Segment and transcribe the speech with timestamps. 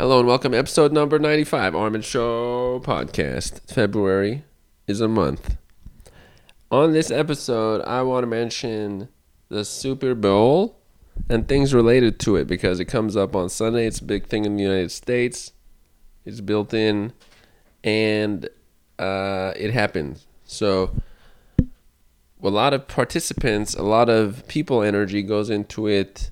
[0.00, 3.70] Hello and welcome, episode number 95, Armin Show podcast.
[3.70, 4.44] February
[4.86, 5.58] is a month.
[6.70, 9.10] On this episode, I want to mention
[9.50, 10.78] the Super Bowl
[11.28, 13.86] and things related to it because it comes up on Sunday.
[13.86, 15.52] It's a big thing in the United States.
[16.24, 17.12] It's built in
[17.84, 18.48] and
[18.98, 20.26] uh, it happens.
[20.46, 20.92] So,
[22.42, 26.30] a lot of participants, a lot of people energy goes into it.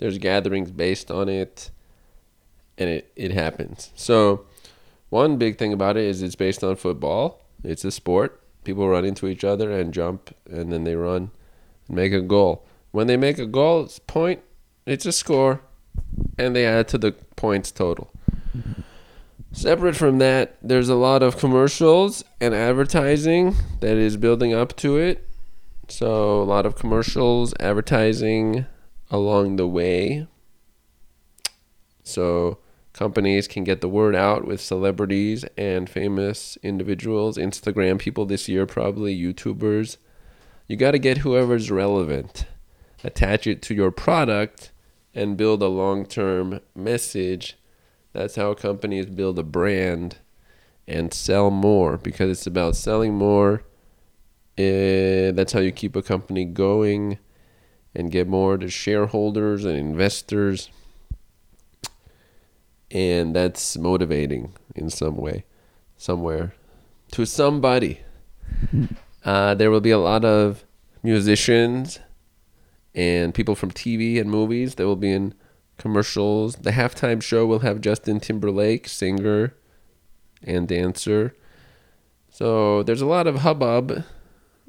[0.00, 1.70] There's gatherings based on it
[2.78, 3.90] and it, it happens.
[3.94, 4.46] So,
[5.08, 7.42] one big thing about it is it's based on football.
[7.62, 8.40] It's a sport.
[8.64, 11.30] People run into each other and jump, and then they run
[11.86, 12.66] and make a goal.
[12.90, 14.40] When they make a goal, it's point,
[14.84, 15.60] it's a score,
[16.38, 18.10] and they add to the points total.
[19.52, 24.98] Separate from that, there's a lot of commercials and advertising that is building up to
[24.98, 25.26] it.
[25.88, 28.66] So, a lot of commercials, advertising
[29.10, 30.26] along the way.
[32.02, 32.58] So,
[32.96, 38.64] companies can get the word out with celebrities and famous individuals, Instagram people this year,
[38.64, 39.98] probably YouTubers.
[40.66, 42.46] You got to get whoever's relevant,
[43.04, 44.72] attach it to your product,
[45.14, 47.56] and build a long term message.
[48.14, 50.16] That's how companies build a brand
[50.88, 53.62] and sell more because it's about selling more.
[54.58, 57.18] Uh, that's how you keep a company going
[57.94, 60.70] and get more to shareholders and investors
[62.90, 65.44] and that's motivating in some way,
[65.96, 66.54] somewhere,
[67.12, 68.00] to somebody.
[69.24, 70.64] Uh, there will be a lot of
[71.02, 71.98] musicians
[72.94, 75.34] and people from TV and movies that will be in
[75.78, 76.56] commercials.
[76.56, 79.54] The halftime show will have Justin Timberlake, singer
[80.42, 81.34] and dancer.
[82.30, 84.04] So there's a lot of hubbub,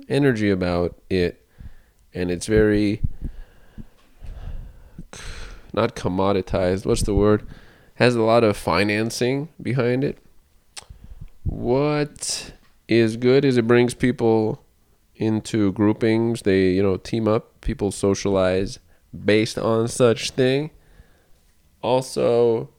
[0.10, 1.46] energy about it,
[2.14, 3.02] and it's very
[5.74, 6.86] not commoditized.
[6.86, 7.46] What's the word?
[7.98, 10.20] Has a lot of financing behind it.
[11.44, 12.54] What
[12.88, 14.64] is good is it brings people
[15.16, 16.44] into groupings.
[16.44, 18.80] They, you know, team up, people socialize
[19.26, 20.70] based on such thing.
[21.82, 22.70] Also,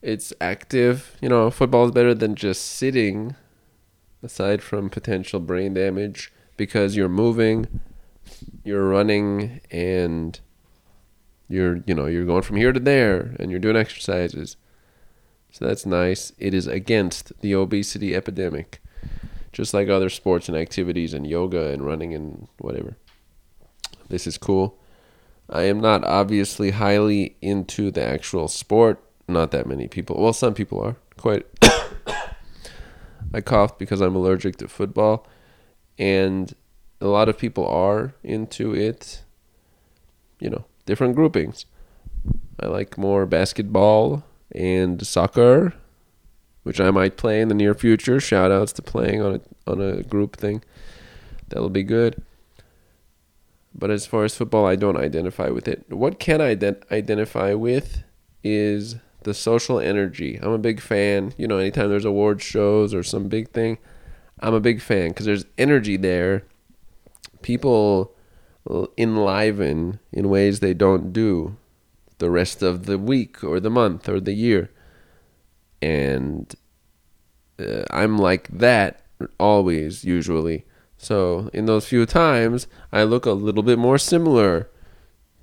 [0.00, 1.16] it's active.
[1.20, 3.34] You know, football is better than just sitting
[4.22, 7.80] aside from potential brain damage because you're moving,
[8.62, 10.38] you're running and
[11.48, 14.56] you're, you know, you're going from here to there and you're doing exercises.
[15.50, 16.32] So that's nice.
[16.38, 18.82] It is against the obesity epidemic,
[19.52, 22.96] just like other sports and activities and yoga and running and whatever.
[24.08, 24.78] This is cool.
[25.50, 29.02] I am not obviously highly into the actual sport.
[29.26, 30.20] Not that many people.
[30.20, 30.96] Well, some people are.
[31.16, 31.46] Quite.
[33.34, 35.26] I coughed because I'm allergic to football.
[35.98, 36.54] And
[37.00, 39.22] a lot of people are into it.
[40.40, 41.66] You know, different groupings.
[42.58, 45.74] I like more basketball and soccer,
[46.62, 48.18] which I might play in the near future.
[48.18, 50.64] Shout outs to playing on a on a group thing.
[51.50, 52.24] That'll be good.
[53.74, 55.84] But as far as football, I don't identify with it.
[55.90, 58.02] What can I ident- identify with
[58.42, 60.40] is the social energy.
[60.42, 61.34] I'm a big fan.
[61.36, 63.76] You know, anytime there's award shows or some big thing,
[64.40, 66.44] I'm a big fan because there's energy there.
[67.42, 68.14] People
[68.96, 71.56] enliven in ways they don't do
[72.18, 74.70] the rest of the week or the month or the year.
[75.80, 76.52] And
[77.58, 79.02] uh, I'm like that
[79.38, 80.64] always, usually.
[80.96, 84.68] So, in those few times, I look a little bit more similar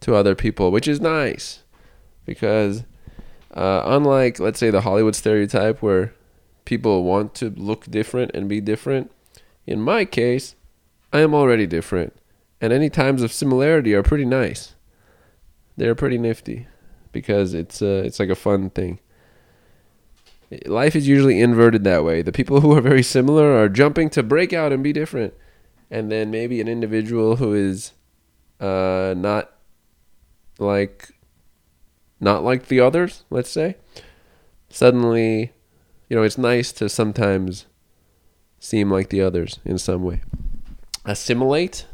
[0.02, 1.64] to other people, which is nice.
[2.26, 2.84] Because,
[3.54, 6.14] uh, unlike, let's say, the Hollywood stereotype where
[6.66, 9.12] people want to look different and be different,
[9.66, 10.56] in my case,
[11.14, 12.14] I am already different
[12.62, 14.76] and any times of similarity are pretty nice.
[15.78, 16.68] They're pretty nifty
[17.12, 19.00] because it's uh, it's like a fun thing.
[20.66, 22.22] Life is usually inverted that way.
[22.22, 25.34] The people who are very similar are jumping to break out and be different,
[25.90, 27.92] and then maybe an individual who is
[28.60, 29.52] uh, not
[30.60, 31.10] like
[32.20, 33.76] not like the others, let's say,
[34.70, 35.52] suddenly,
[36.10, 37.66] you know, it's nice to sometimes
[38.60, 40.22] seem like the others in some way.
[41.06, 41.86] Assimilate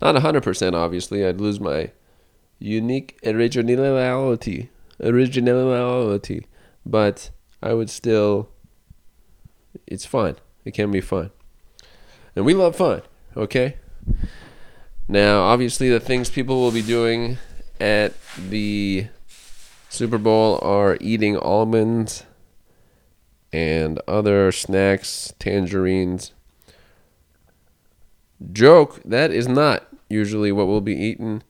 [0.00, 1.24] not 100%, obviously.
[1.24, 1.90] I'd lose my
[2.58, 4.70] unique originality.
[5.00, 6.46] Originality.
[6.84, 7.30] But
[7.62, 8.48] I would still.
[9.86, 10.36] It's fun.
[10.64, 11.30] It can be fun.
[12.36, 13.02] And we love fun,
[13.36, 13.76] okay?
[15.08, 17.38] Now, obviously, the things people will be doing
[17.80, 19.08] at the
[19.88, 22.24] Super Bowl are eating almonds
[23.52, 26.32] and other snacks, tangerines.
[28.52, 31.42] Joke, that is not usually what will be eaten.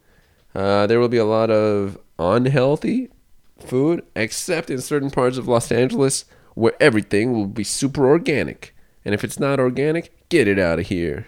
[0.55, 3.11] Uh, there will be a lot of unhealthy
[3.61, 6.25] food, except in certain parts of Los Angeles
[6.55, 8.75] where everything will be super organic.
[9.05, 11.27] And if it's not organic, get it out of here.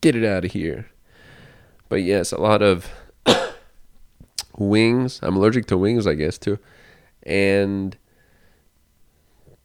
[0.00, 0.86] Get it out of here.
[1.88, 2.88] But yes, a lot of
[4.56, 5.18] wings.
[5.22, 6.58] I'm allergic to wings, I guess, too.
[7.24, 7.96] And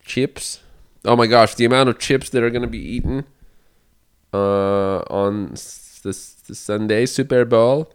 [0.04, 0.62] chips.
[1.06, 3.26] Oh my gosh, the amount of chips that are going to be eaten
[4.34, 5.56] uh, on
[6.01, 7.94] the, Sunday Super Bowl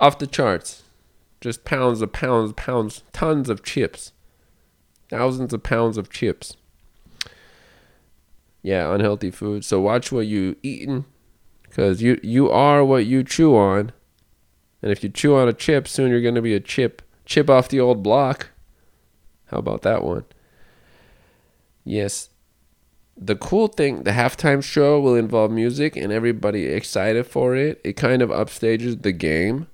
[0.00, 0.82] off the charts.
[1.40, 4.12] Just pounds of pounds, pounds, tons of chips.
[5.10, 6.56] Thousands of pounds of chips.
[8.62, 9.64] Yeah, unhealthy food.
[9.64, 11.04] So watch what you eating
[11.70, 13.92] cuz you you are what you chew on.
[14.80, 17.02] And if you chew on a chip, soon you're going to be a chip.
[17.24, 18.50] Chip off the old block.
[19.46, 20.24] How about that one?
[21.84, 22.28] Yes.
[23.16, 27.80] The cool thing, the halftime show will involve music and everybody excited for it.
[27.84, 29.68] It kind of upstages the game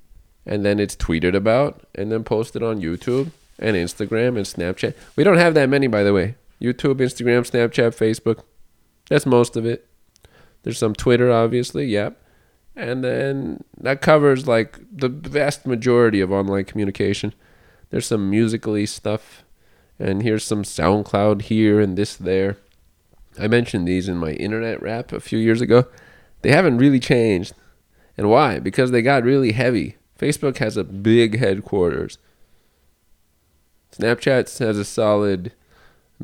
[0.45, 4.95] and then it's tweeted about and then posted on YouTube and Instagram and Snapchat.
[5.17, 6.35] We don't have that many by the way.
[6.61, 8.45] YouTube, Instagram, Snapchat, Facebook.
[9.09, 9.87] That's most of it.
[10.63, 12.23] There's some Twitter obviously, yep.
[12.77, 17.33] And then that covers like the vast majority of online communication.
[17.89, 19.45] There's some Musical.ly stuff
[19.99, 22.59] and here's some SoundCloud here and this there.
[23.38, 25.87] I mentioned these in my internet rap a few years ago.
[26.43, 27.55] They haven't really changed.
[28.17, 28.59] And why?
[28.59, 29.97] Because they got really heavy.
[30.19, 32.19] Facebook has a big headquarters.
[33.93, 35.53] Snapchat has a solid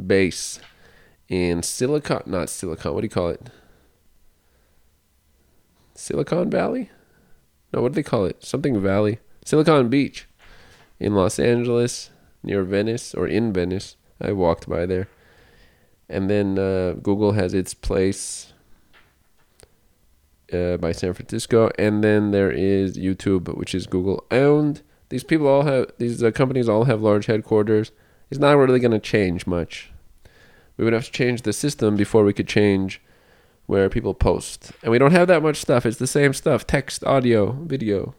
[0.07, 0.61] base
[1.29, 3.51] in Silicon, not Silicon, what do you call it?
[5.95, 6.91] Silicon Valley?
[7.73, 8.45] No, what do they call it?
[8.45, 9.19] Something Valley.
[9.45, 10.27] Silicon Beach
[11.01, 12.11] in Los Angeles,
[12.43, 13.97] near Venice or in Venice.
[14.21, 15.09] I walked by there.
[16.09, 18.53] And then uh, Google has its place
[20.53, 24.83] uh, by San Francisco, and then there is YouTube, which is Google owned.
[25.09, 27.93] These people all have these uh, companies all have large headquarters.
[28.31, 29.91] It's not really going to change much.
[30.77, 33.01] We would have to change the system before we could change
[33.67, 35.87] where people post, and we don't have that much stuff.
[35.87, 38.15] It's the same stuff: text, audio, video,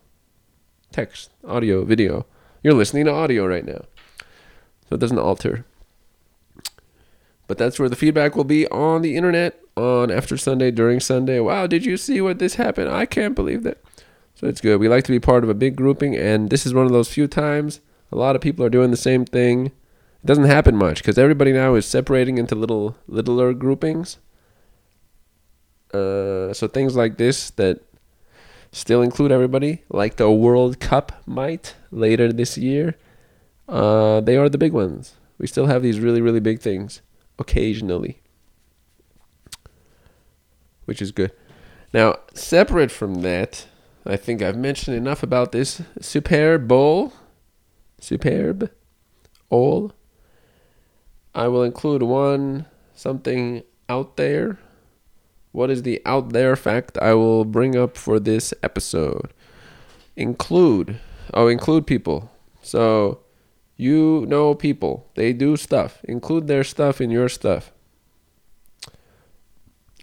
[0.91, 2.25] text, audio, video.
[2.63, 3.85] You're listening to audio right now,
[4.89, 5.65] so it doesn't alter.
[7.47, 11.39] But that's where the feedback will be on the internet on after Sunday, during Sunday.
[11.39, 12.89] Wow, did you see what this happened?
[12.89, 13.81] I can't believe that.
[14.35, 14.79] So it's good.
[14.79, 17.11] We like to be part of a big grouping, and this is one of those
[17.11, 17.79] few times
[18.11, 19.67] a lot of people are doing the same thing.
[19.67, 24.17] It doesn't happen much because everybody now is separating into little littler groupings.
[25.93, 27.81] Uh, so things like this that
[28.71, 32.95] still include everybody, like the World Cup might later this year,
[33.67, 35.15] uh, they are the big ones.
[35.37, 37.01] We still have these really, really big things
[37.39, 38.21] occasionally,
[40.85, 41.31] which is good.
[41.93, 43.67] Now, separate from that,
[44.05, 47.13] I think I've mentioned enough about this superb bowl,
[47.99, 48.71] superb
[49.49, 49.93] bowl.
[51.33, 54.57] I will include one something out there.
[55.51, 59.33] What is the out there fact I will bring up for this episode?
[60.15, 60.99] Include,
[61.33, 62.31] oh, include people.
[62.61, 63.19] So
[63.77, 65.09] you know people.
[65.15, 66.03] They do stuff.
[66.03, 67.71] Include their stuff in your stuff.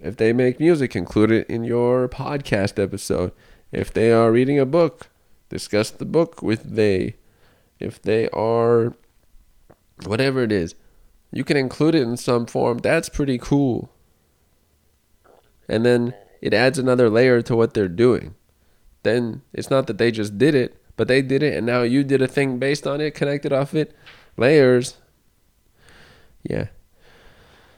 [0.01, 3.33] If they make music, include it in your podcast episode.
[3.73, 5.09] If they are reading a book,
[5.49, 7.17] discuss the book with they.
[7.81, 8.95] If they are
[10.05, 10.75] whatever it is,
[11.33, 12.79] you can include it in some form.
[12.79, 13.91] That's pretty cool.
[15.69, 18.35] And then it adds another layer to what they're doing.
[19.03, 22.05] Then it's not that they just did it, but they did it and now you
[22.05, 23.97] did a thing based on it, connected off it.
[24.37, 24.97] Layers.
[26.43, 26.69] Yeah.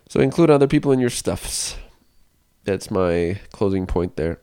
[0.08, 1.76] So include other people in your stuffs.
[2.64, 4.40] That's my closing point there.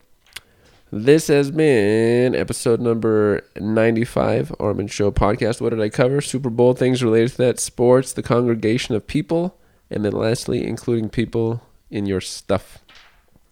[0.91, 5.59] This has been episode number 95, Armin Show podcast.
[5.59, 6.21] What did I cover?
[6.21, 9.57] Super Bowl things related to that, sports, the congregation of people,
[9.89, 12.77] and then lastly, including people in your stuff.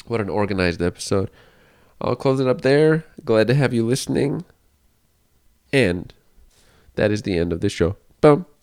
[0.05, 1.31] What an organized episode.
[1.99, 3.05] I'll close it up there.
[3.25, 4.45] Glad to have you listening.
[5.73, 6.13] And
[6.95, 7.95] that is the end of this show.
[8.19, 8.45] Boom.